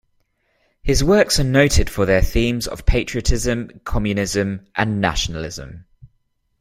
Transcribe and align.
His 0.81 1.03
works 1.03 1.39
are 1.39 1.43
noted 1.43 1.87
for 1.87 2.07
their 2.07 2.23
themes 2.23 2.65
of 2.65 2.87
patriotism, 2.87 3.81
communism, 3.85 4.65
and 4.75 4.99
nationalism. 4.99 5.85